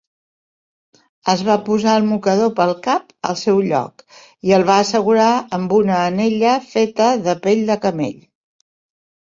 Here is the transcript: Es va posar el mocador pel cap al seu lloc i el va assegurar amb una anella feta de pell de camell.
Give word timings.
Es 1.33 1.43
va 1.49 1.57
posar 1.67 1.93
el 2.01 2.07
mocador 2.13 2.49
pel 2.61 2.73
cap 2.89 3.13
al 3.33 3.39
seu 3.43 3.61
lloc 3.67 4.03
i 4.51 4.57
el 4.59 4.67
va 4.71 4.81
assegurar 4.87 5.31
amb 5.59 5.77
una 5.83 6.03
anella 6.11 6.59
feta 6.75 7.13
de 7.29 7.39
pell 7.47 7.65
de 7.71 7.79
camell. 7.87 8.19